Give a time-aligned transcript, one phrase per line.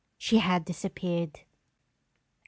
[0.17, 1.41] She had disappeared.